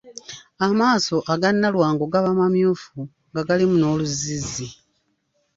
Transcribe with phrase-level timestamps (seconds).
[0.67, 2.97] Amaaso aga Nnalwango gaba mamyufu
[3.29, 4.67] nga galimu n’oluzzizzi.